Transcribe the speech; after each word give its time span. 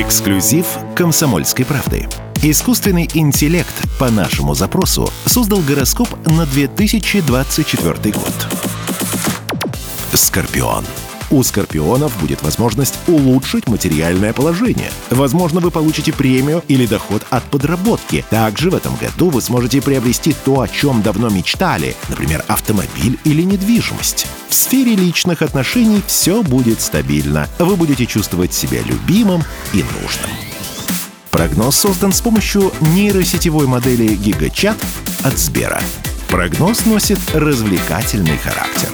Эксклюзив 0.00 0.66
«Комсомольской 0.96 1.66
правды». 1.66 2.08
Искусственный 2.42 3.06
интеллект 3.12 3.74
по 3.98 4.10
нашему 4.10 4.54
запросу 4.54 5.12
создал 5.26 5.60
гороскоп 5.60 6.08
на 6.26 6.46
2024 6.46 8.14
год. 8.14 8.48
Скорпион. 10.14 10.86
У 11.30 11.44
скорпионов 11.44 12.18
будет 12.20 12.42
возможность 12.42 12.98
улучшить 13.06 13.68
материальное 13.68 14.32
положение. 14.32 14.90
Возможно, 15.10 15.60
вы 15.60 15.70
получите 15.70 16.12
премию 16.12 16.64
или 16.66 16.86
доход 16.86 17.24
от 17.30 17.44
подработки. 17.44 18.24
Также 18.30 18.70
в 18.70 18.74
этом 18.74 18.96
году 18.96 19.30
вы 19.30 19.40
сможете 19.40 19.80
приобрести 19.80 20.34
то, 20.44 20.60
о 20.60 20.68
чем 20.68 21.02
давно 21.02 21.28
мечтали, 21.28 21.94
например, 22.08 22.44
автомобиль 22.48 23.18
или 23.22 23.42
недвижимость. 23.42 24.26
В 24.48 24.54
сфере 24.54 24.96
личных 24.96 25.42
отношений 25.42 26.02
все 26.06 26.42
будет 26.42 26.80
стабильно. 26.80 27.48
Вы 27.60 27.76
будете 27.76 28.06
чувствовать 28.06 28.52
себя 28.52 28.82
любимым 28.82 29.44
и 29.72 29.84
нужным. 29.84 30.30
Прогноз 31.30 31.76
создан 31.76 32.12
с 32.12 32.20
помощью 32.20 32.72
нейросетевой 32.80 33.68
модели 33.68 34.16
GigaChat 34.16 34.76
от 35.22 35.38
Сбера. 35.38 35.80
Прогноз 36.28 36.84
носит 36.86 37.18
развлекательный 37.34 38.36
характер. 38.36 38.90